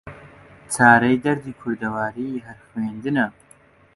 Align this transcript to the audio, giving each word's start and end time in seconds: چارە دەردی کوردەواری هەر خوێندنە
چارە 0.73 1.11
دەردی 1.23 1.57
کوردەواری 1.59 2.43
هەر 2.45 2.59
خوێندنە 2.67 3.27